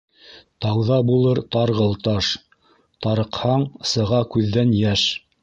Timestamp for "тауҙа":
0.65-0.95